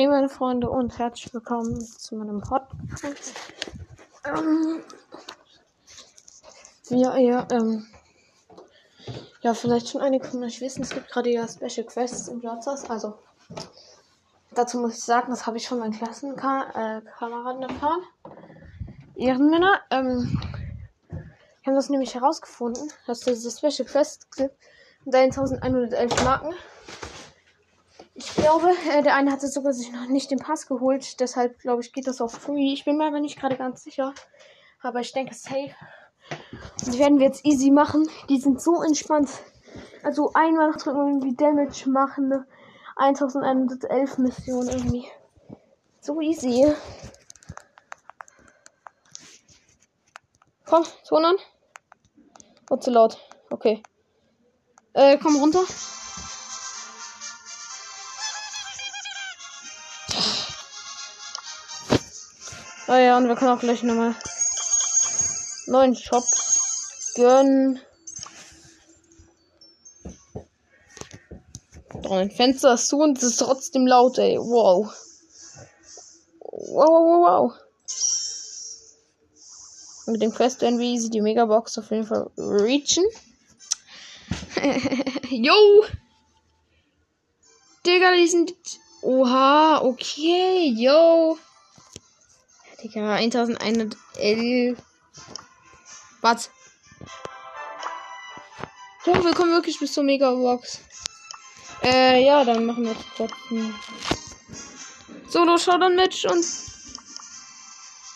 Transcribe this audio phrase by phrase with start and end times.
[0.00, 3.34] Hey meine Freunde und herzlich willkommen zu meinem Podcast.
[4.24, 4.82] Ähm,
[6.88, 7.86] ja, ja, ähm,
[9.42, 12.88] ja, vielleicht schon einige von euch wissen, es gibt gerade ja Special Quests im Platzers.
[12.88, 13.18] Also,
[14.54, 18.00] dazu muss ich sagen, das habe ich von meinen Klassenkameraden äh, erfahren.
[19.16, 20.40] Ehrenmänner, ähm,
[21.60, 24.56] ich habe das nämlich herausgefunden, dass es diese Special Quests gibt
[25.04, 26.54] mit 1111 Marken.
[28.20, 31.20] Ich glaube, äh, der eine hatte sogar sich noch nicht den Pass geholt.
[31.20, 32.74] Deshalb glaube ich, geht das auf Free.
[32.74, 34.12] Ich bin mir aber nicht gerade ganz sicher.
[34.82, 35.74] Aber ich denke, safe.
[36.84, 38.06] Die werden wir jetzt easy machen.
[38.28, 39.30] Die sind so entspannt.
[40.02, 42.28] Also einmal drücken irgendwie Damage machen.
[42.28, 42.46] Ne?
[42.96, 45.08] 1111 Missionen irgendwie.
[46.02, 46.70] So easy.
[50.66, 51.36] Komm, Tonan.
[52.68, 53.16] Oh, zu laut.
[53.48, 53.82] Okay.
[54.92, 55.64] Äh, komm runter.
[62.90, 64.16] Ah ja, und wir können auch gleich nochmal
[65.66, 66.24] neuen Shop
[67.14, 67.80] gönnen.
[72.02, 74.38] Oh, ein Fenster ist zu und es ist trotzdem laut, ey.
[74.38, 74.92] Wow.
[76.40, 77.52] Wow, wow, wow.
[80.06, 83.04] Mit dem Quest werden wir easy die Megabox auf jeden Fall reachen.
[85.30, 85.84] Yo!
[87.86, 88.52] Digga, die sind.
[89.02, 91.38] Oha, okay, yo.
[92.82, 94.76] Digga, 1111.
[96.22, 96.50] Was?
[99.06, 100.80] Oh, wir kommen wirklich bis zur Megabox.
[101.82, 103.74] Äh, ja, dann machen wir ein
[105.28, 106.44] Solo Showdown Match und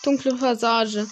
[0.03, 1.07] dunkle Passage.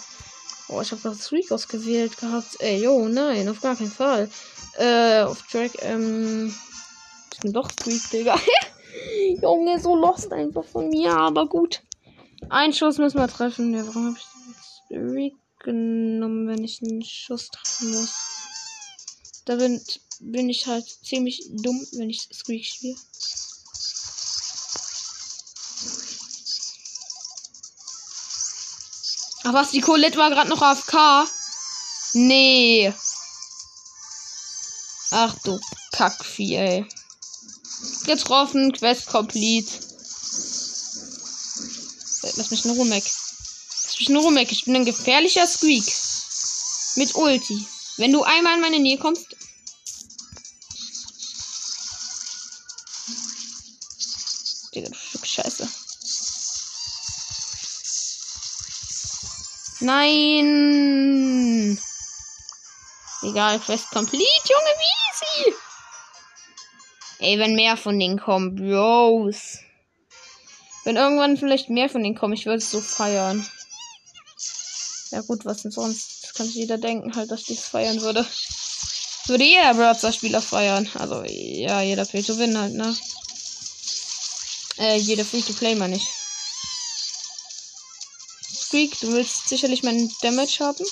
[0.68, 2.56] Oh, ich habe das Streak ausgewählt gehabt.
[2.60, 4.30] Ey, yo, nein, auf gar keinen Fall.
[4.78, 6.54] Äh, auf Track, ähm.
[7.32, 8.38] Ich bin doch Streak, Digga.
[9.42, 11.82] Junge, so lost einfach von mir, aber gut.
[12.50, 13.74] Ein Schuss müssen wir treffen.
[13.74, 14.26] Ja, warum habe ich
[14.90, 18.14] den Streak genommen, wenn ich einen Schuss treffen muss?
[19.44, 19.80] Da bin,
[20.20, 22.96] bin ich halt ziemlich dumm, wenn ich Squeak spiele.
[29.46, 31.28] Ach was, die Colette war gerade noch AFK.
[32.14, 32.94] Nee.
[35.10, 35.60] Ach du
[35.92, 36.86] Kackvieh, ey.
[38.06, 39.93] Getroffen, Quest complete.
[42.36, 43.02] Lass mich in Ruhe, Mac.
[43.04, 44.50] Lass mich in Ruhe, Mac.
[44.50, 45.84] Ich bin ein gefährlicher Squeak.
[46.96, 47.66] Mit Ulti.
[47.96, 49.26] Wenn du einmal in meine Nähe kommst.
[54.74, 55.68] Digga, du Stück Scheiße.
[59.80, 61.78] Nein.
[63.22, 65.56] Egal, Quest complete, Junge, wie easy.
[67.18, 69.58] Ey, wenn mehr von denen kommen, Bros.
[70.84, 73.44] Wenn irgendwann vielleicht mehr von denen kommen, ich würde es so feiern.
[75.10, 76.22] Ja gut, was denn sonst?
[76.22, 78.22] Das kann sich jeder denken, halt, dass ich es feiern würde.
[78.22, 80.88] Das würde jeder Browser-Spieler feiern.
[80.94, 82.94] Also, ja, jeder Free-to-Win halt, ne?
[84.76, 86.06] Äh, jeder Free-to-Play, meine ich.
[88.52, 90.84] Squeak, du willst sicherlich meinen Damage haben.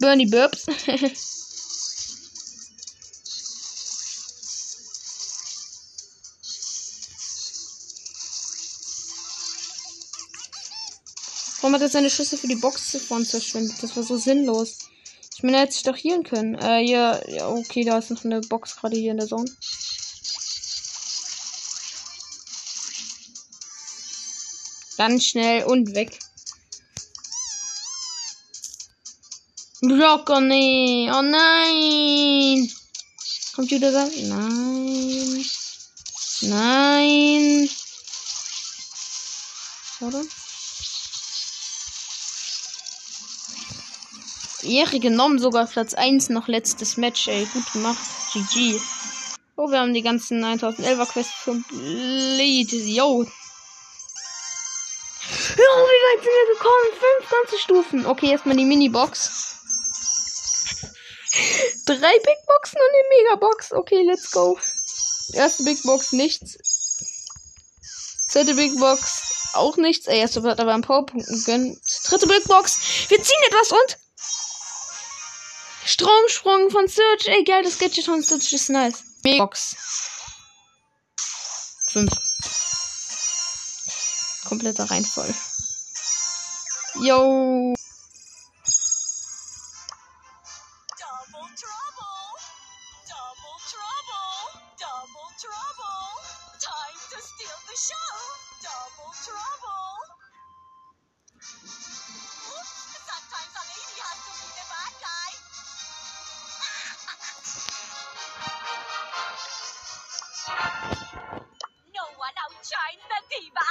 [0.00, 0.66] Bernie Burps.
[11.72, 13.82] Warum hat er seine Schüsse für die Box zuvor verschwendet?
[13.82, 14.90] Das war so sinnlos.
[15.34, 16.54] Ich meine, er hätte sich doch healen können.
[16.56, 19.50] Äh, hier, ja, okay, da ist noch eine Box gerade hier in der Zone.
[24.98, 26.18] Ganz schnell und weg.
[29.80, 31.10] Nee.
[31.10, 32.70] Oh nein.
[33.54, 34.10] Computer da?
[34.14, 35.46] Nein.
[36.42, 37.70] Nein.
[40.00, 40.22] Oder?
[44.64, 47.46] Ehre genommen, sogar Platz 1 noch letztes Match, ey.
[47.52, 47.98] Gut gemacht.
[48.32, 48.80] GG.
[49.56, 52.76] Oh, wir haben die ganzen 9011er Quests complete.
[52.76, 53.24] Yo.
[55.32, 56.88] Ja, wie weit sind wir gekommen?
[56.98, 58.06] Fünf ganze Stufen.
[58.06, 59.30] Okay, erstmal die Mini-Box.
[61.86, 63.72] Drei Big Boxen und eine Megabox.
[63.72, 64.58] Okay, let's go.
[65.32, 66.58] Erste Big Box nichts.
[68.28, 70.06] Zweite Big Box auch nichts.
[70.06, 71.78] Ey, erste wird aber ein Powerpunkten gegönnt.
[72.04, 72.78] Dritte Big Box.
[73.08, 73.98] Wir ziehen etwas und.
[75.92, 77.26] Stromsprung von Search.
[77.26, 79.04] Ey, geil, das Gadget von Search ist nice.
[79.22, 79.76] Big Box.
[81.88, 82.10] Fünf.
[84.48, 85.34] Kompletter Reinfall.
[87.02, 87.74] Yo.
[94.78, 96.12] Double trouble!
[96.58, 98.12] Time to steal the show!
[98.62, 100.21] Double trouble!
[110.48, 113.68] No one outshines the diva.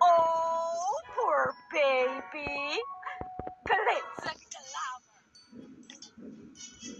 [0.00, 2.78] Oh, poor baby.
[3.66, 4.34] Glitzer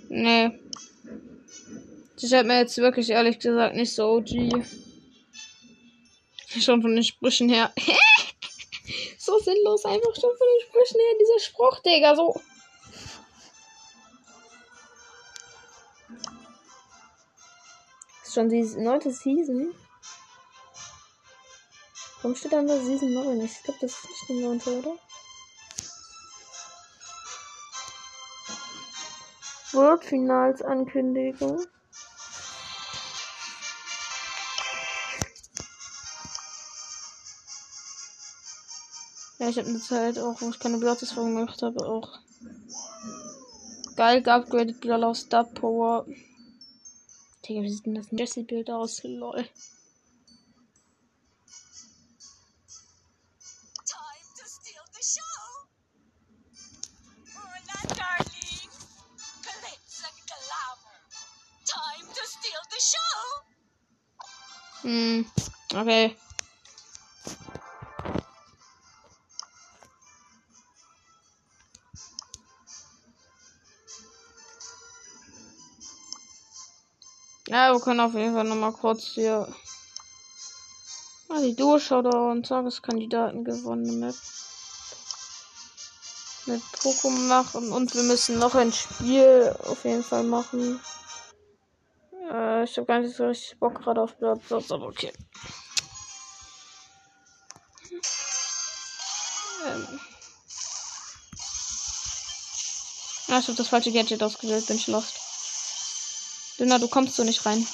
[0.09, 0.51] Nee.
[2.21, 4.65] Das hat mir jetzt wirklich ehrlich gesagt nicht so OG.
[6.61, 7.73] Schon von den Sprüchen her.
[9.19, 12.17] so sinnlos einfach schon von den Sprüchen her, dieser Spruch, Digga.
[12.17, 12.35] So.
[18.39, 19.75] Schon die neunte Season.
[22.23, 23.41] Warum steht da nur Season 9?
[23.41, 24.97] Ich glaube, das ist nicht die neunte, oder?
[29.73, 31.67] World Finals Ankündigung.
[39.39, 42.21] Ja, ich habe eine Zeit auch, wo ich keine Blattes-Folgen gemacht habe, auch
[43.97, 46.07] geil geupgradet Brawler Star Power.
[47.49, 49.03] Digga, wie sieht denn das Jesse-Bild aus?
[49.05, 49.49] Lol.
[65.75, 66.17] Okay.
[77.79, 79.47] Wir können auf jeden Fall nochmal kurz hier
[81.29, 84.15] mal die Duo-Showdown und Tageskandidaten gewonnene Map
[86.47, 90.81] mit Poco machen und wir müssen noch ein Spiel auf jeden Fall machen.
[92.33, 95.13] Äh, ich habe gar nicht so richtig Bock gerade auf Platz, aber okay.
[99.67, 100.01] Ähm.
[103.29, 105.28] Ja, ich habe das falsche Gadget ausgewählt, bin ich lost.
[106.59, 107.65] Dünner, du kommst so nicht rein.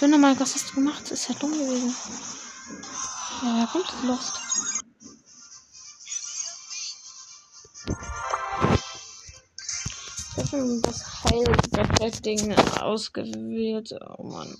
[0.00, 1.02] Dünner, mein was hast du gemacht?
[1.04, 1.94] Das ist ja dumm gewesen.
[3.42, 4.32] Ja, wer kommt lost?
[10.36, 13.94] Habe schon das Heil-Ding ausgewählt.
[14.18, 14.56] Oh Mann.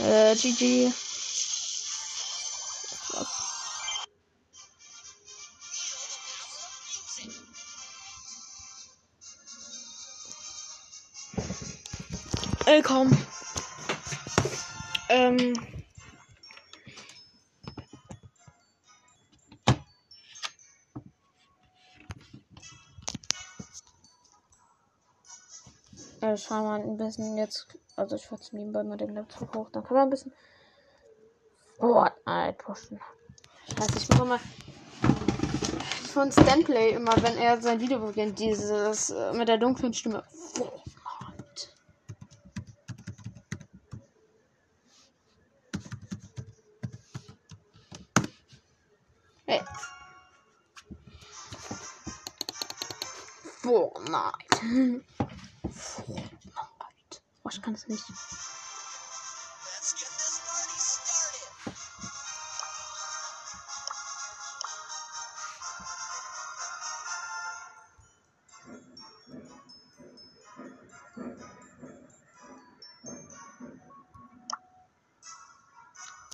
[0.00, 0.92] Äh, GG.
[12.66, 13.16] Ey, komm.
[15.10, 15.69] Ähm.
[26.30, 27.66] Äh, schauen wir ein bisschen jetzt
[27.96, 29.68] also ich fasse nebenbei mal den Laptop hoch.
[29.72, 30.32] Dann kann man ein bisschen
[31.78, 33.00] Fortnite pushen.
[33.76, 34.40] Scheiße, ich mache mal
[36.12, 40.24] von Stanplay immer, wenn er sein Video beginnt, dieses äh, mit der dunklen Stimme.
[40.54, 41.68] Fortnite.
[49.46, 49.60] Hey.
[53.62, 55.02] Fortnite.
[57.70, 58.04] Kann es nicht.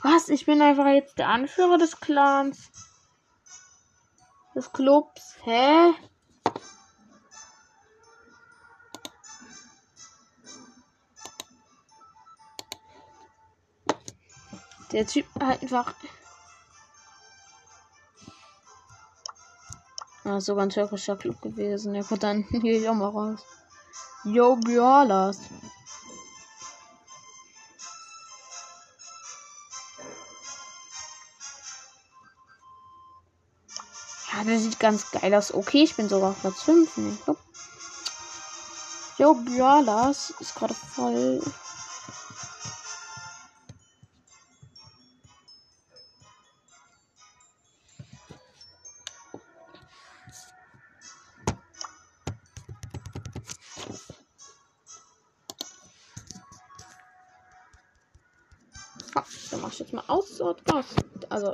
[0.03, 0.31] Was?
[0.31, 2.71] Ich bin einfach jetzt der Anführer des Clans.
[4.55, 5.37] Des Clubs.
[5.43, 5.93] Hä?
[14.97, 15.93] Der Typ einfach.
[20.25, 21.95] Ah, sogar ein türkischer Club gewesen.
[21.95, 23.41] Ja gut, dann gehe ich auch mal raus.
[24.25, 25.39] Yo, Biolas.
[34.33, 35.53] Ja, der sieht ganz geil aus.
[35.53, 36.97] Okay, ich bin sogar auf Platz 5.
[36.97, 37.19] Ne?
[39.19, 41.43] Yo, Biolas ist gerade voll.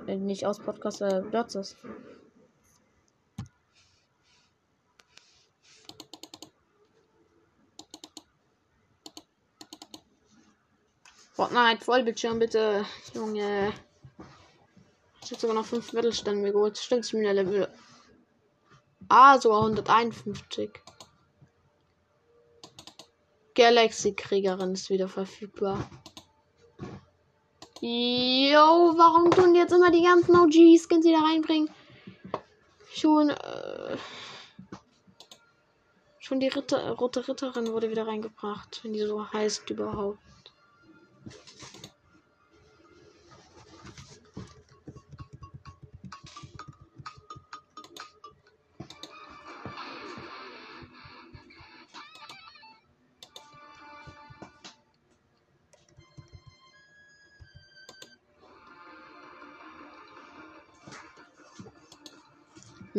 [0.06, 1.76] Äh, nicht aus Podcast, äh, Dörzes.
[11.32, 12.84] Fortnite, Vollbildschirm bitte.
[13.14, 13.72] Junge.
[15.24, 16.78] Ich habe sogar noch 5 Mittelstände mir geholt.
[16.78, 17.68] Stimmt, ich bin der Level.
[19.08, 20.70] Ah, sogar 151.
[23.54, 25.90] Galaxy-Kriegerin ist wieder verfügbar.
[27.84, 31.68] Yo, warum tun jetzt immer die ganzen OG-Skins wieder reinbringen?
[32.92, 33.96] Schon, äh,
[36.20, 40.20] schon die Ritter, rote Ritterin wurde wieder reingebracht, wenn die so heißt überhaupt.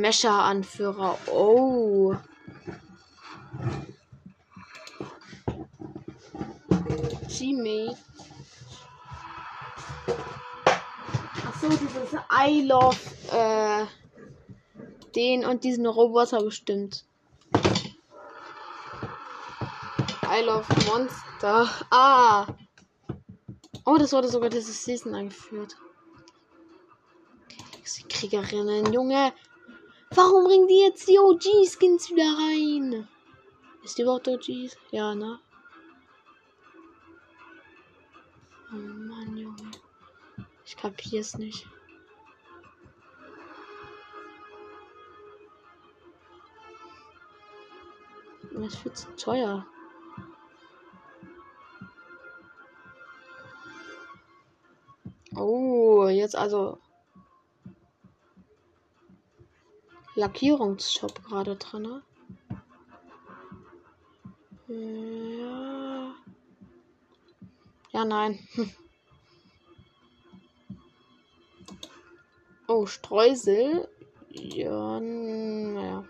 [0.03, 1.17] Mescher-Anführer.
[1.31, 2.13] Oh.
[7.29, 7.95] Jimmy.
[11.47, 12.97] Achso, dieses I love
[13.31, 13.85] äh,
[15.15, 17.05] den und diesen Roboter bestimmt.
[20.29, 21.69] I love Monster.
[21.89, 22.47] Ah.
[23.85, 25.77] Oh, das wurde sogar dieses Season eingeführt.
[28.09, 29.31] Kriegerinnen, Junge.
[30.15, 33.07] Warum bringen die jetzt die OG-Skins wieder rein?
[33.83, 34.77] Ist die überhaupt OGs?
[34.91, 35.39] Ja, ne?
[38.71, 39.71] Oh Mann, Junge.
[40.65, 41.67] Ich kapier's nicht.
[48.51, 49.65] Das viel zu teuer.
[55.35, 56.82] Oh, jetzt also
[60.15, 62.01] Lackierungsshop gerade drin.
[64.67, 66.15] Ja.
[67.91, 68.39] Ja, nein.
[72.65, 73.89] Oh, Streusel.
[74.29, 76.05] Ja, naja.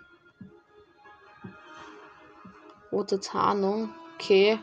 [2.91, 3.93] Rote Tarnung.
[4.13, 4.59] Okay.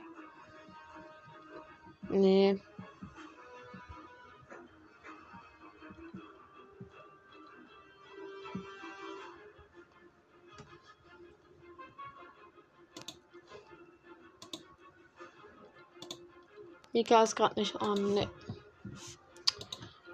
[2.09, 2.61] Nee.
[16.93, 18.15] Mika ist gerade nicht an.
[18.15, 18.31] Ne.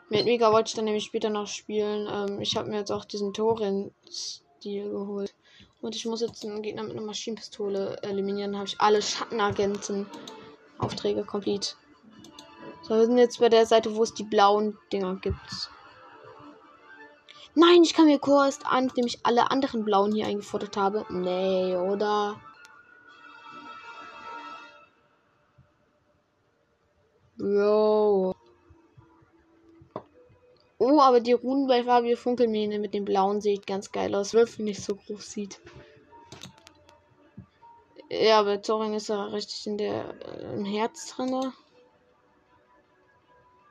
[0.09, 2.09] Mit Mika wollte ich dann nämlich später noch spielen.
[2.11, 5.35] Ähm, ich habe mir jetzt auch diesen Torin-Stil geholt.
[5.81, 8.53] Und ich muss jetzt einen Gegner mit einer Maschinenpistole eliminieren.
[8.53, 10.07] Dann habe ich alle Schattenagenten.
[10.79, 11.77] Aufträge komplett.
[12.83, 15.71] So, wir sind jetzt bei der Seite, wo es die blauen Dinger gibt.
[17.55, 21.07] Nein, ich kann mir Kurs an, indem ich alle anderen blauen hier eingefordert habe.
[21.09, 22.39] Nee, oder?
[27.47, 28.35] Bro.
[30.79, 34.43] Oh, aber die Runen bei Fabio Funkelmähne mit dem blauen sieht ganz geil aus, weil
[34.43, 35.61] es nicht so groß sieht.
[38.11, 41.53] Ja, aber Thorin ist ja richtig in der äh, im Herz drin.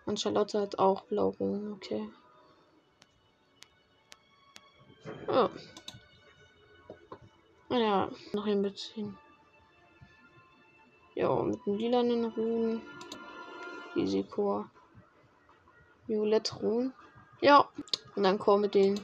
[0.05, 2.07] Und Charlotte hat auch blau Runen, okay.
[5.27, 5.49] Oh.
[7.71, 9.17] Ja, noch ein bisschen.
[11.15, 12.81] Ja, mit den lilanen Runen.
[13.95, 14.65] Risiko.
[16.07, 16.93] Violettruhen.
[17.41, 17.67] Ja.
[18.15, 18.99] Und dann kommen mit den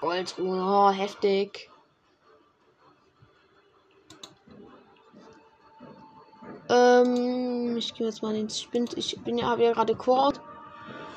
[0.00, 0.60] Goldruhen.
[0.60, 1.70] Oh, heftig.
[6.68, 8.96] Ähm, ich gehe jetzt mal ins Spind.
[8.96, 10.40] Ich bin ja, ja gerade Quad.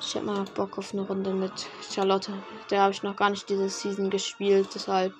[0.02, 2.34] Ich habe mal Bock auf eine Runde mit Charlotte.
[2.70, 5.14] Der habe ich noch gar nicht diese Season gespielt, deshalb.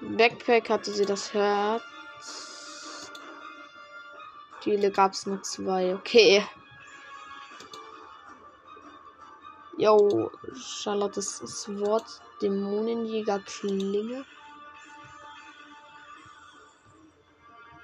[0.00, 1.82] Backpack hatte sie das Herz.
[4.66, 5.94] Spiele gab es nur zwei.
[5.94, 6.44] Okay.
[9.78, 14.24] Yo, Charlottes Wort Dämonenjäger Klinge.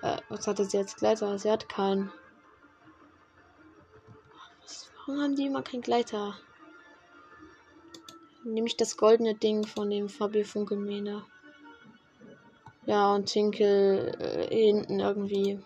[0.02, 1.38] Äh, was hatte sie jetzt Gleiter?
[1.38, 2.10] Sie hat keinen.
[5.06, 6.34] Warum haben die immer keinen Gleiter?
[8.42, 11.24] Nehme ich das goldene Ding von dem Fabio Funkelmähne.
[12.86, 15.64] Ja, und Tinkel äh, hinten irgendwie.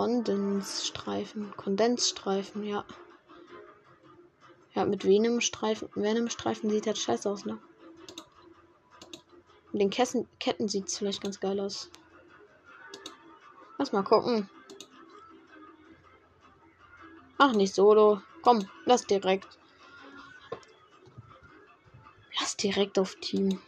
[0.00, 1.54] Kondensstreifen.
[1.58, 2.86] Kondensstreifen, ja.
[4.72, 5.90] Ja, mit Venom-Streifen.
[5.94, 7.58] Venom-Streifen sieht halt scheiße aus, ne?
[9.72, 11.90] Mit den Kessen, Ketten sieht es vielleicht ganz geil aus.
[13.76, 14.48] Lass mal gucken.
[17.36, 18.22] Ach, nicht solo.
[18.40, 19.58] Komm, lass direkt.
[22.38, 23.60] Lass direkt auf Team.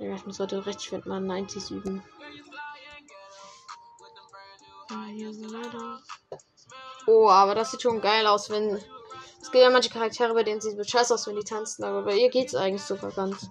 [0.00, 2.02] Ja, ich muss heute richtig mit meinen 90 üben.
[7.18, 8.80] So, aber das sieht schon geil aus, wenn.
[9.40, 12.02] Es gibt ja manche Charaktere, bei denen sieht es scheiße aus, wenn die tanzen, aber
[12.02, 13.48] bei ihr geht es eigentlich sogar ganz.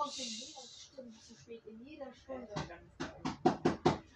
[0.00, 2.48] Kommt in jeder Stunde zu spät, in jeder Stunde.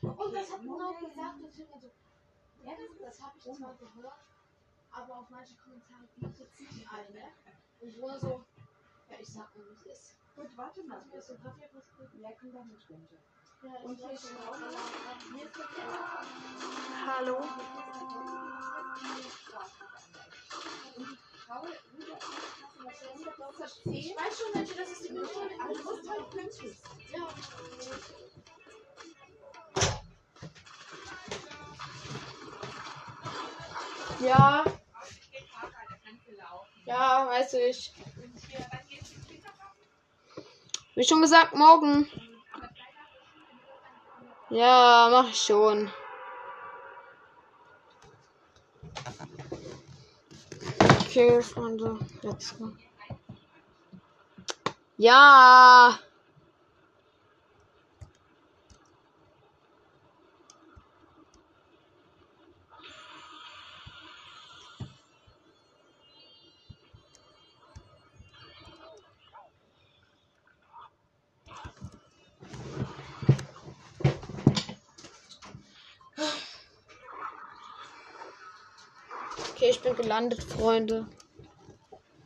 [0.03, 1.91] Und das hat man auch gesagt, und ich so,
[2.65, 4.25] ja, das, das habe ich zwar gehört,
[4.93, 7.33] aber auf manche Kommentare ich jetzt nicht ein, ne?
[7.81, 8.45] Und Bruder so,
[9.11, 10.17] ja, ich sag nur, wie es ist.
[10.35, 10.97] Gut, warte mal.
[10.97, 11.85] Hast du mir so Kaffee was
[12.19, 13.17] Ja, komm da mit runter.
[13.63, 14.57] Ja, Und hier ist auch
[15.37, 15.59] Hier ist
[17.07, 17.45] Hallo?
[23.85, 26.77] Ich weiß schon, welche das ist die Methode, aber du musst halt pünktlich.
[27.13, 27.29] Ja.
[34.21, 34.65] Ja.
[36.87, 37.93] Ja, weiß ich.
[40.95, 42.09] Wie schon gesagt, morgen.
[44.51, 45.91] Ja, mach ich schon.
[51.01, 52.73] Okay, Freunde, let's go.
[54.97, 55.99] Ja.
[79.55, 81.07] Okay, ich bin gelandet, Freunde.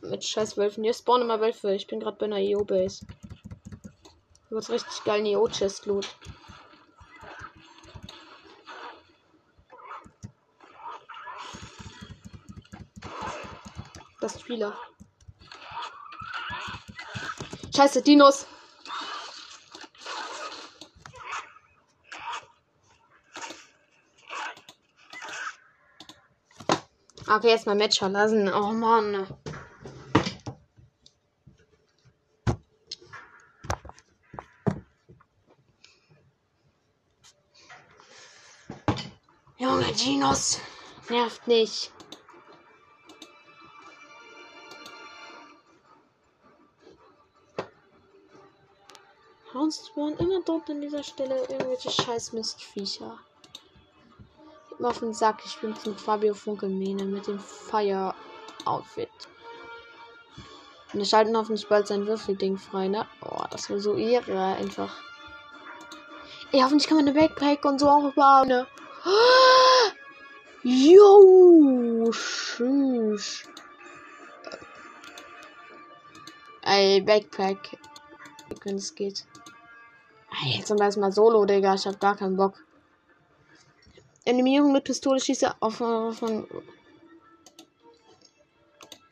[0.09, 0.83] Mit scheiß Wölfen.
[0.83, 1.71] Hier spawnen immer Wölfe.
[1.73, 3.05] Ich bin gerade bei einer EO-Base.
[3.05, 6.07] Hier wird's richtig geil EO-Chest loot.
[14.19, 14.75] Das Spieler.
[17.75, 18.47] Scheiße, Dinos.
[27.29, 28.51] Okay, jetzt mal Match verlassen.
[28.51, 29.27] Oh Mann.
[39.99, 40.59] Junge, Dinos.
[41.09, 41.91] Nervt nicht.
[49.51, 53.19] Sonst waren immer dort an dieser Stelle irgendwelche scheiß Mistviecher.
[54.77, 55.41] Mal auf den Sack.
[55.45, 58.13] Ich bin zum Fabio Funkelmähne mit dem Fire
[58.65, 59.09] Outfit.
[60.93, 63.05] Und wir schalten hoffentlich bald sein Würfelding frei, ne?
[63.21, 64.95] Oh, das wäre so Ehre, einfach.
[66.51, 68.67] Ey, hoffentlich kann man eine Backpack und so auch überhaben, ne?
[70.63, 73.47] Jo, tschüss.
[76.61, 77.77] Ey, Backpack.
[78.63, 79.25] Wenn es geht.
[80.43, 81.75] Ey, jetzt zum erstmal Solo, Digga.
[81.75, 82.63] Ich hab gar keinen Bock.
[84.27, 86.21] Animierung mit Pistole schieße auf, auf,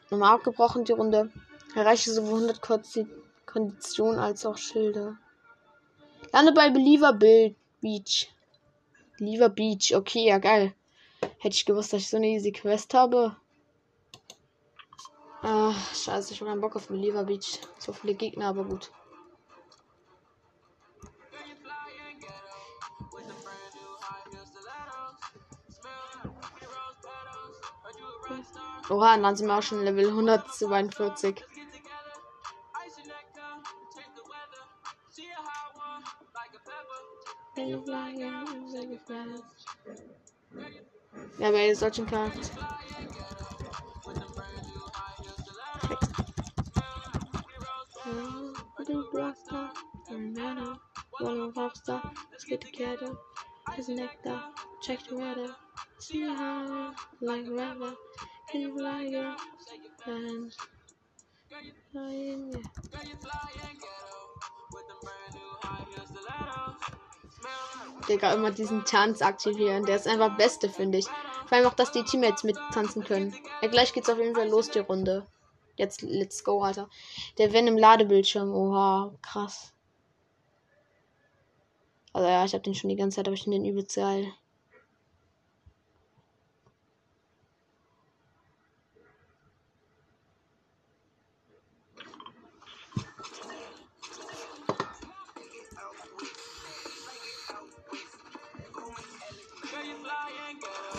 [0.10, 1.31] Nochmal abgebrochen die Runde.
[1.75, 3.07] Erreiche sowohl 100 Konzi-
[3.45, 5.17] Konditionen als auch Schilder.
[6.33, 8.29] Lande bei Believer Bild Beach.
[9.17, 9.95] Believer Beach.
[9.95, 10.73] Okay, ja geil.
[11.39, 13.36] Hätte ich gewusst, dass ich so eine easy Quest habe.
[15.43, 17.60] Ah, scheiße, ich habe keinen Bock auf Believer Beach.
[17.78, 18.91] So viele Gegner, aber gut.
[28.89, 31.43] Oha, dann sind wir auch schon Level 142.
[41.39, 42.51] Ja, wer ist Kraft?
[54.27, 54.47] us.
[54.82, 55.56] check the weather.
[55.99, 57.93] See how like weather.
[58.51, 59.36] Can you fly your
[60.03, 60.56] friends?
[61.91, 62.60] Flying, yeah.
[62.91, 64.19] Girl, you flying ghetto
[64.73, 66.57] with brand new high.
[68.08, 69.86] Digga, immer diesen Tanz aktivieren.
[69.86, 71.08] Der ist einfach Beste, finde ich.
[71.47, 73.34] Vor allem auch, dass die Teammates mit tanzen können.
[73.62, 75.26] Ja, gleich geht's auf jeden Fall los, die Runde.
[75.76, 76.89] Jetzt, let's go, Alter.
[77.38, 78.54] Der Wenn im Ladebildschirm.
[78.54, 79.73] Oha, krass.
[82.13, 84.34] Also ja, ich hab den schon die ganze Zeit, aber ich finde den übelst geil.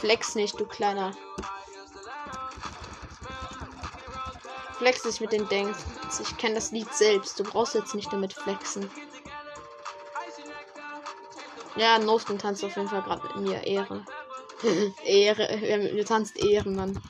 [0.01, 1.13] Flex nicht, du kleiner.
[4.79, 5.77] Flex nicht mit den Dings.
[6.21, 7.39] Ich kenne das Lied selbst.
[7.39, 8.89] Du brauchst jetzt nicht damit flexen.
[11.77, 13.67] Ja, Nostin tanzt auf jeden Fall gerade mit mir.
[13.67, 14.05] Ehre.
[15.05, 15.79] Ehre.
[15.83, 17.01] Mit mir tanzt, Ehrenmann.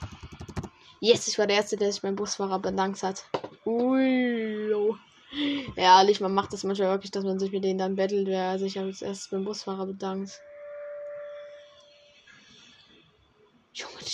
[1.00, 3.24] Yes, ich war der Erste, der sich beim Busfahrer bedankt hat.
[3.64, 4.74] Ui.
[5.76, 8.58] Ja, ehrlich, man macht das manchmal wirklich, dass man sich mit denen dann bettelt, wer
[8.58, 10.40] sich als erstes beim Busfahrer bedankt.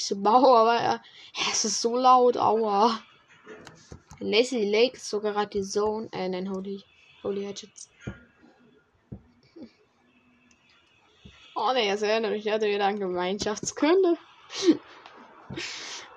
[0.05, 1.01] Diese Mauer, aber ja,
[1.51, 3.01] es ist so laut, aua.
[4.21, 6.85] Leslie Lake ist sogar gerade die Zone, äh, nein, Holy,
[7.23, 7.89] Holy Hatchets.
[11.55, 14.19] Oh ne, das erinnert mich, ich hatte wieder an Gemeinschaftskunde.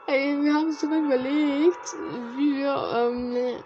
[0.07, 1.93] Ey, wir haben sogar überlegt,
[2.35, 3.63] wie wir ähm,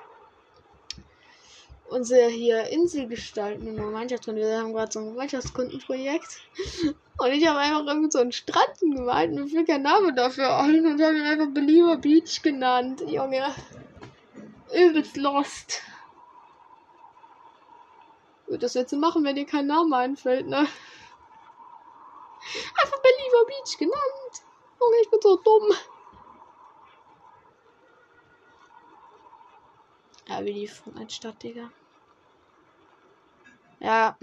[1.92, 4.42] unsere hier Insel gestalten in der Gemeinschaftskunde.
[4.42, 6.42] Wir haben gerade so ein Gemeinschaftskundenprojekt.
[7.18, 9.32] Und ich habe einfach irgend so einen Strand gemalt.
[9.32, 13.04] Mir fiel kein Name dafür ein und habe ihn einfach Believer Beach genannt.
[13.06, 13.54] Junge.
[14.74, 15.84] Übelst lost.
[18.48, 20.60] Wird das jetzt machen, wenn dir kein Name einfällt, ne?
[22.82, 24.42] Einfach Believer Beach genannt.
[24.80, 25.76] Junge, ich bin so dumm.
[30.28, 31.70] Ja, wie die von einer Stadt, Digga.
[33.82, 34.16] Ja.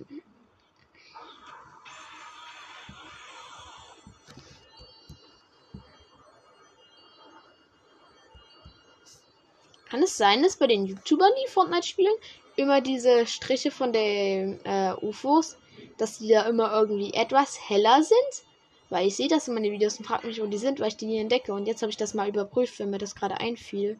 [9.91, 12.15] Kann es sein, dass bei den YouTubern, die Fortnite spielen,
[12.57, 15.57] immer diese Striche von den äh, UFOs,
[15.97, 18.47] dass die da immer irgendwie etwas heller sind?
[18.91, 20.97] Weil ich sehe das in meinen Videos und frage mich, wo die sind, weil ich
[20.97, 21.53] die nie entdecke.
[21.53, 23.99] Und jetzt habe ich das mal überprüft, wenn mir das gerade einfiel.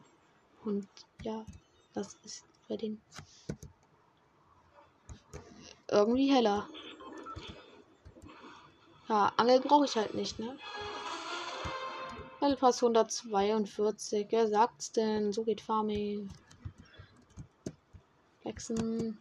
[0.63, 0.87] Und
[1.23, 1.45] ja,
[1.93, 3.01] das ist bei den
[5.91, 6.67] irgendwie heller.
[9.07, 10.57] Ja, Angel brauche ich halt nicht, ne?
[12.39, 14.27] Pass 142.
[14.29, 15.33] Wer sagt's denn?
[15.33, 16.29] So geht Farming.
[18.41, 19.17] Flexen.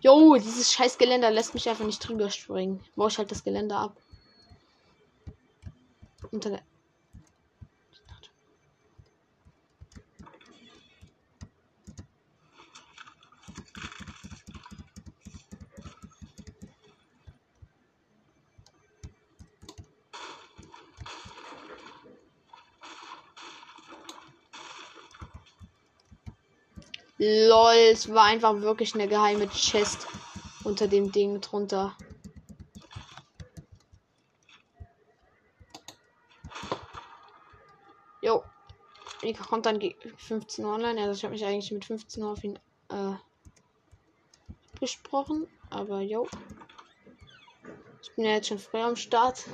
[0.00, 2.82] Jo, dieses scheiß Geländer lässt mich einfach nicht drüber springen.
[2.96, 3.96] Baue ich halt das Geländer ab.
[6.30, 6.62] Unter der.
[27.26, 30.06] Lol, es war einfach wirklich eine geheime Chest
[30.62, 31.96] unter dem Ding drunter.
[38.20, 38.42] Jo.
[39.22, 39.80] Ich kommt dann
[40.18, 41.00] 15 Uhr online.
[41.00, 42.58] Also ich habe mich eigentlich mit 15 Uhr auf ihn
[42.90, 43.14] äh,
[44.78, 45.46] gesprochen.
[45.70, 46.28] Aber jo.
[48.02, 49.44] Ich bin ja jetzt schon früh am Start.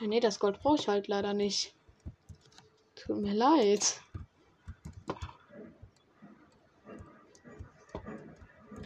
[0.00, 1.74] Ja, nee, das Gold brauche ich halt leider nicht.
[2.94, 4.00] Tut mir leid.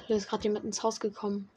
[0.08, 1.50] Da ist gerade jemand ins Haus gekommen.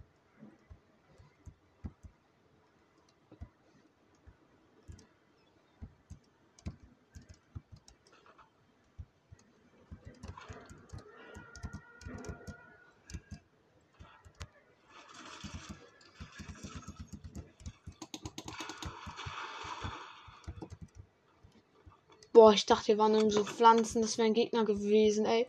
[22.35, 24.01] Boah, ich dachte, hier waren nur so Pflanzen.
[24.01, 25.47] Das wären Gegner gewesen, ey.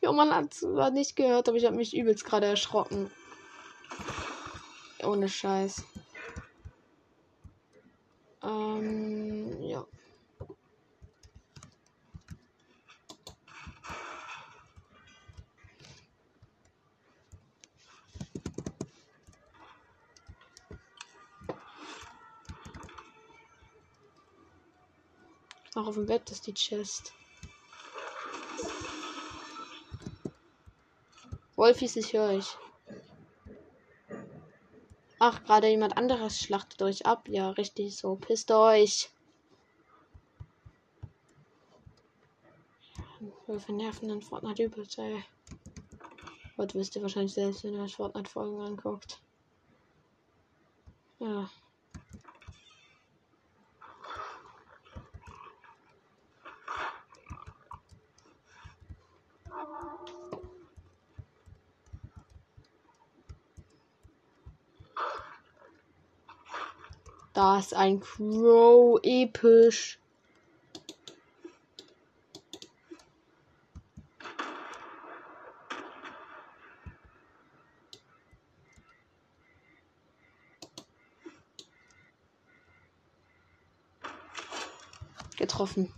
[0.00, 3.10] Ja, man hat zwar nicht gehört, aber ich habe mich übelst gerade erschrocken.
[5.02, 5.84] Ohne Scheiß.
[8.42, 9.86] Ähm, ja.
[25.74, 27.14] Auch auf dem Bett ist die Chest.
[31.56, 32.56] Wolfis, ich höre euch.
[35.18, 37.28] Ach, gerade jemand anderes schlachtet euch ab.
[37.28, 38.16] Ja, richtig so.
[38.16, 39.08] Pisst euch.
[43.46, 45.24] Wir vernerven den Fortnite übelst, ey.
[46.56, 49.20] Heute wisst ihr wahrscheinlich selbst, wenn ihr euch Fortnite-Folgen anguckt.
[51.18, 51.48] Ja.
[67.42, 69.98] Da ein Crow episch.
[85.36, 85.92] Getroffen.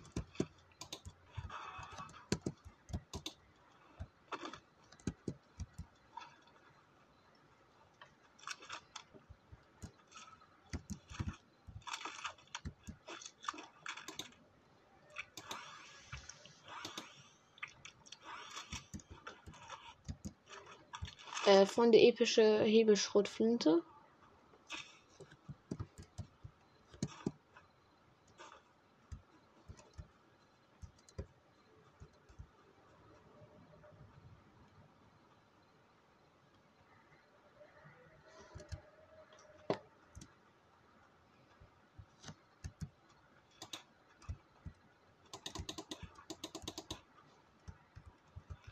[21.47, 23.83] Äh, von der epische Hebelschrotflinte.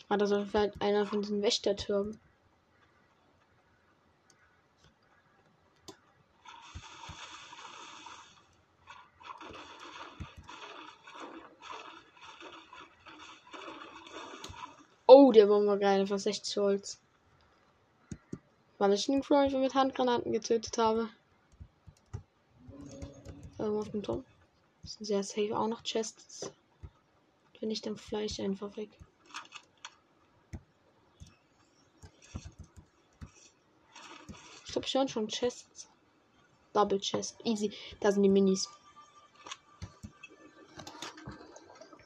[0.09, 2.19] Ah, das ist vielleicht einer von diesen Wächtertürmen.
[15.43, 17.01] Oh, der Bomber geil, einfach 60 Holz.
[18.79, 21.09] Weil ich den Crow mit Handgranaten getötet habe.
[23.59, 24.25] Irgendwo auf dem Turm.
[24.83, 26.53] Das sind sehr safe auch noch Chests.
[27.59, 28.91] Wenn ich dann Fleisch einfach weg.
[34.65, 35.89] Ich glaube schon schon Chests.
[36.73, 37.37] Double Chest.
[37.43, 37.73] Easy.
[37.99, 38.69] Da sind die Minis.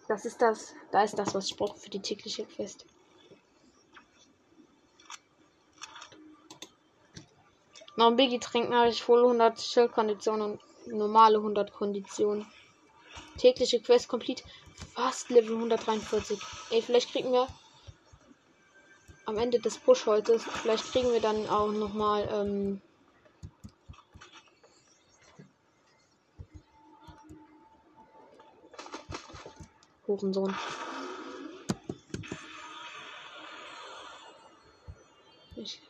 [0.08, 0.72] Das ist das.
[0.90, 2.86] Da ist das, was ich brauche für die tägliche Quest.
[7.96, 12.46] Noch ein Biggie trinken habe ich voll 100 Shell-Konditionen und normale 100 Konditionen.
[13.38, 14.42] Tägliche Quest complete.
[14.94, 16.38] Fast Level 143.
[16.70, 17.48] Ey, vielleicht kriegen wir
[19.24, 22.80] am Ende des Push heute, vielleicht kriegen wir dann auch nochmal, ähm,
[30.06, 30.54] Hurensohn.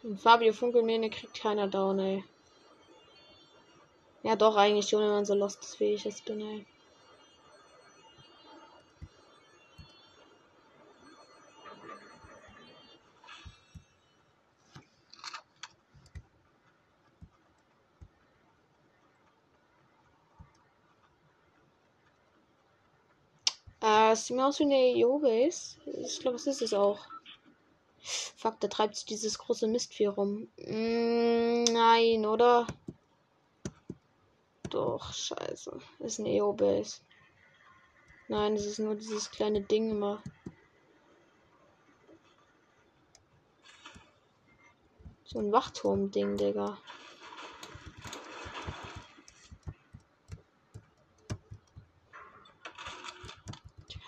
[0.09, 2.25] Ich, Fabio Funkelmähne kriegt keiner down, ey.
[4.23, 6.66] Ja, doch, eigentlich schon, wenn man so lostfähig ist, bin, ey.
[23.83, 25.77] Äh, es sieht mir aus wie eine EO-Base.
[26.05, 27.15] Ich glaube, es ist es auch.
[28.37, 30.49] Fuck, da treibt sich dieses große Mistvieh rum.
[30.59, 32.66] Mm, nein, oder?
[34.71, 35.79] Doch, scheiße.
[35.99, 37.01] Ist eine EO-Base.
[38.29, 40.23] Nein, es ist nur dieses kleine Ding immer.
[45.25, 46.79] So ein Wachturm-Ding, Digga.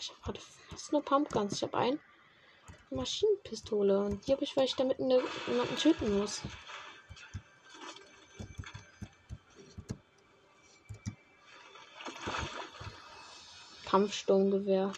[0.01, 1.55] Ich hab gerade fast nur Pumpguns.
[1.55, 2.01] Ich habe ein
[2.91, 3.99] Maschinenpistole.
[3.99, 6.43] Und die habe ich, weil ich damit eine, jemanden töten muss.
[13.85, 14.93] Kampfsturmgewehr.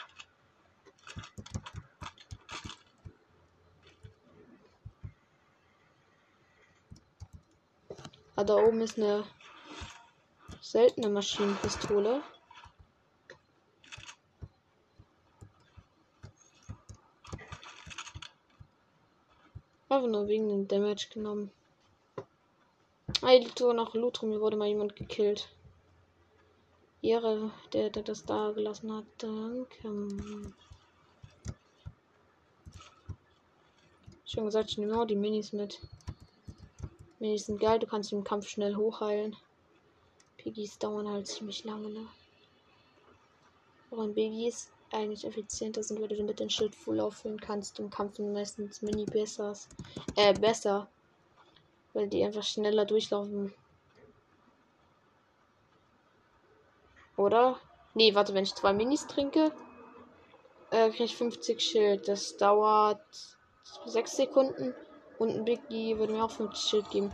[8.37, 9.25] Ah, da oben ist eine
[10.61, 12.23] seltene Maschinenpistole.
[20.01, 21.51] Einfach nur wegen dem Damage genommen.
[23.21, 24.31] Hier liegt sogar noch Loot rum.
[24.31, 25.51] Hier wurde mal jemand gekillt.
[27.03, 29.05] Ehre, der, der das da gelassen hat.
[29.19, 30.49] Danke.
[34.25, 35.83] Schon gesagt, ich nehme auch die Minis mit.
[37.19, 39.37] Minis sind geil, du kannst im Kampf schnell hochheilen.
[40.39, 42.07] Piggies dauern halt ziemlich lange, ne?
[43.91, 48.19] Warum Biggies eigentlich effizienter sind, weil du mit dem Schild voll auffüllen kannst im Kampf
[48.19, 49.55] meistens Mini besser.
[50.17, 50.89] Äh, besser.
[51.93, 53.53] Weil die einfach schneller durchlaufen.
[57.17, 57.59] Oder?
[57.95, 59.53] Nee, warte, wenn ich zwei Minis trinke.
[60.71, 62.09] äh, kriege ich 50 Schild.
[62.09, 63.01] Das dauert
[63.87, 64.75] 6 Sekunden.
[65.19, 67.13] Und ein Biggie würde mir auch 50 Schild geben.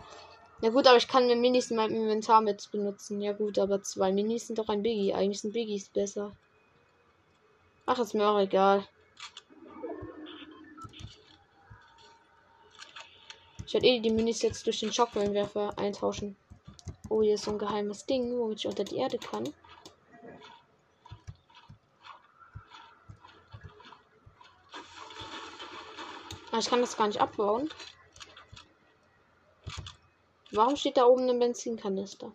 [0.63, 3.21] Ja gut, aber ich kann mir Minis in meinem Inventar mit benutzen.
[3.21, 5.13] Ja gut, aber zwei Minis sind doch ein Biggie.
[5.13, 6.33] Eigentlich sind Biggies besser.
[7.89, 8.85] Ach, ist mir auch egal.
[13.65, 16.37] Ich werde eh die Minis jetzt durch den Schockwellenwerfer eintauschen.
[17.09, 19.53] Oh, hier ist so ein geheimes Ding, womit ich unter die Erde kann.
[26.51, 27.71] Aber ich kann das gar nicht abbauen.
[30.51, 32.33] Warum steht da oben ein Benzinkanister?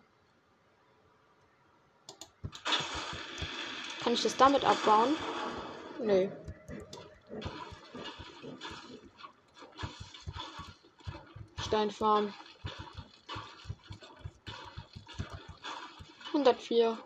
[4.02, 5.14] Kann ich das damit abbauen?
[6.02, 6.28] Nö.
[11.60, 12.34] Steinfarm.
[16.32, 16.98] 104.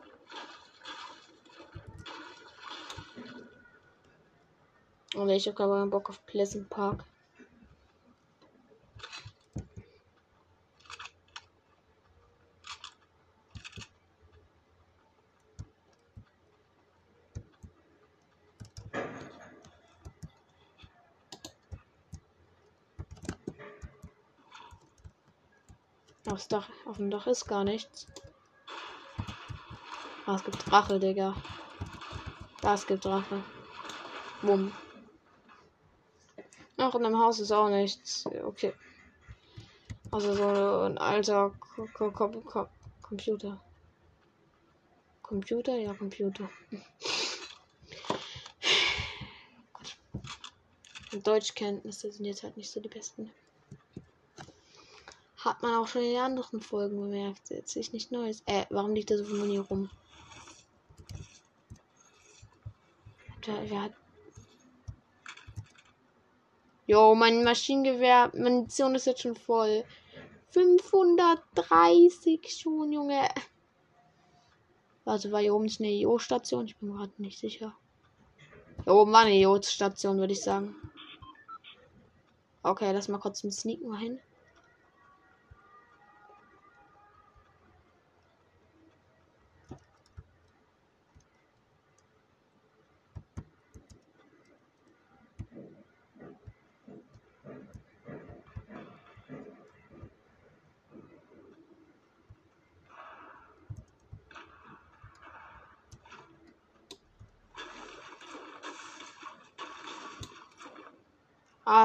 [5.14, 7.04] Und ich habe aber Bock auf Pleasant Park.
[26.37, 28.07] Aufs Dach, auf dem Dach ist gar nichts.
[30.27, 31.35] Ah, es gibt Drache, Digga.
[32.61, 33.42] Da es gibt Drache.
[34.42, 34.70] Bumm.
[36.77, 38.27] Ach, in dem Haus ist auch nichts.
[38.27, 38.75] Okay.
[40.11, 42.68] Also so ein alter Ko Ko Ko
[43.01, 43.59] Computer.
[45.22, 45.75] Computer?
[45.77, 46.51] Ja, Computer.
[51.12, 53.33] Deutschkenntnisse sind jetzt halt nicht so die besten.
[55.46, 57.50] Hat man auch schon in den anderen Folgen bemerkt.
[57.50, 58.42] Jetzt sich nicht Neues.
[58.46, 59.88] Äh, warum liegt da so viel Muni rum?
[63.44, 63.92] Wer, hat.
[66.88, 69.85] Jo, mein Maschinengewehr, Munition ist jetzt schon voll.
[70.50, 73.28] 530 schon, Junge.
[75.04, 76.66] Also war hier oben nicht eine IO-Station?
[76.66, 77.72] Ich bin gerade nicht sicher.
[78.82, 80.74] Hier oben war eine IO-Station, würde ich sagen.
[82.64, 84.18] Okay, lass mal kurz ein Sneaken mal hin.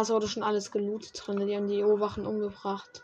[0.02, 1.46] Ah, es wurde schon alles gelootet drin.
[1.46, 3.04] Die haben die O-Wachen umgebracht.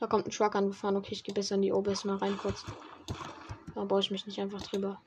[0.00, 0.96] Da kommt ein Truck angefahren.
[0.96, 2.64] Okay, ich gehe besser in die mal rein kurz.
[3.74, 4.98] Da baue ich mich nicht einfach drüber.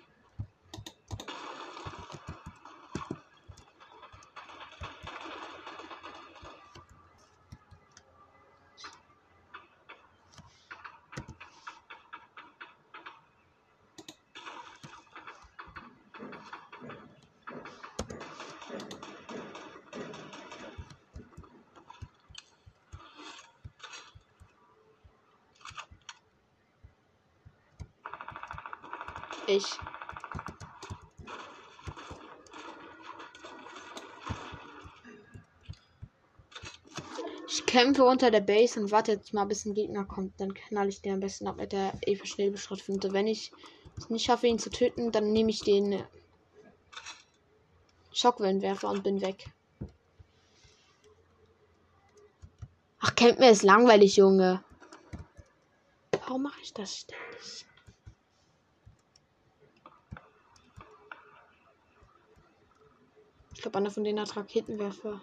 [29.52, 29.66] Ich.
[37.50, 40.40] Ich kämpfe unter der Base und warte jetzt mal, bis ein Gegner kommt.
[40.40, 43.12] Dann knall ich den am besten ab mit der Eva Schnellbeschrottflinte.
[43.12, 43.52] Wenn ich
[43.98, 46.02] es nicht schaffe, ihn zu töten, dann nehme ich den
[48.14, 49.50] Schockwellenwerfer und bin weg.
[53.02, 54.64] Ach, mir ist langweilig, Junge.
[56.12, 57.66] Warum mache ich das ständig?
[63.62, 65.22] Ich glaube, einer von denen hat Raketenwerfer.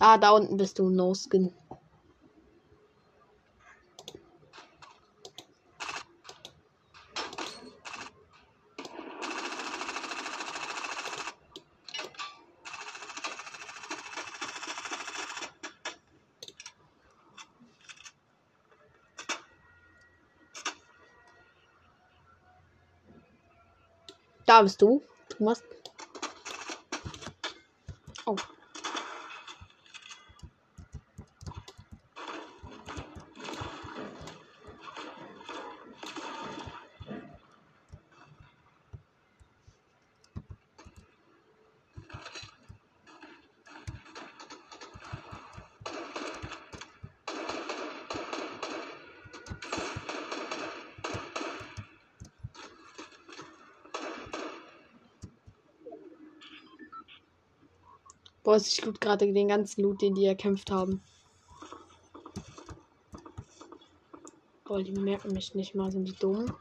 [0.00, 1.54] Ah, da unten bist du, No Skin.
[24.54, 25.64] Da bist du, Thomas.
[28.24, 28.36] Oh.
[58.54, 61.02] Boah, ich loot gerade den ganzen Loot, den die erkämpft haben.
[64.64, 66.54] Boah, die merken mich nicht mal, sind die dumm.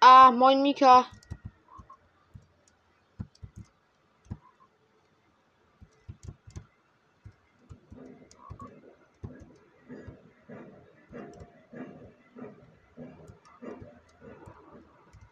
[0.00, 1.06] Ah, moin Mika.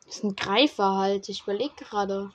[0.07, 1.29] Das ist ein Greifer halt.
[1.29, 2.31] Ich überlege gerade.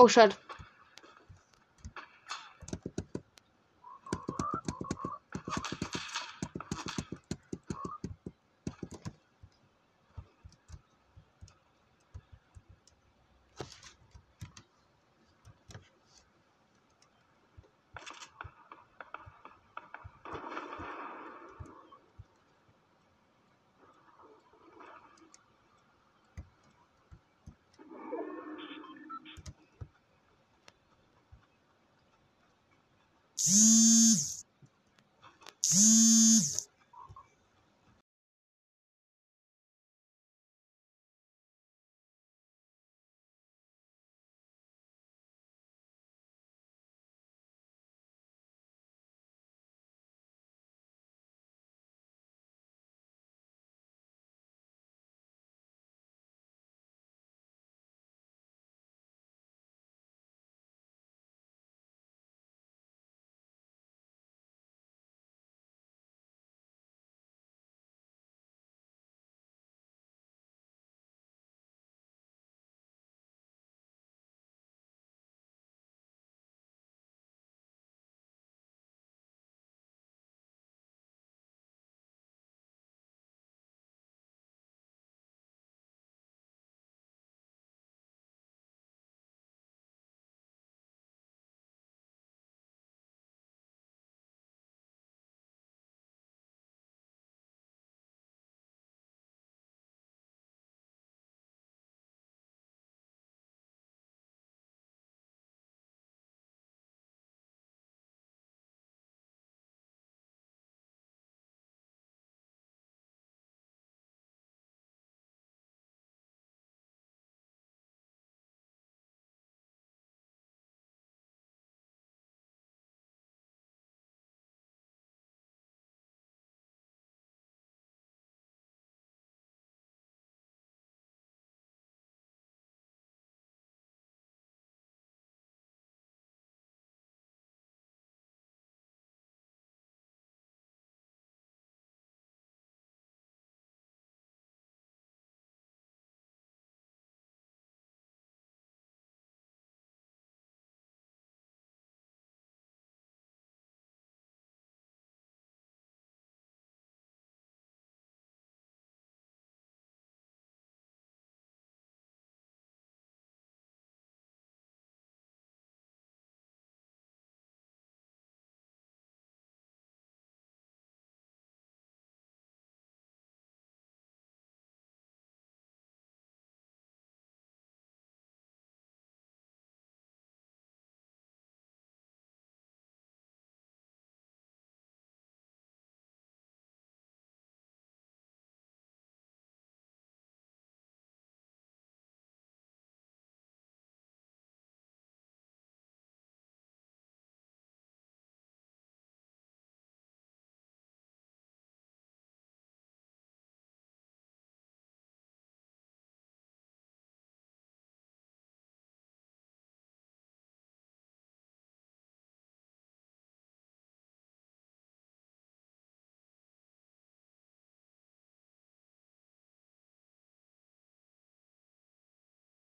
[0.00, 0.32] Oh shit.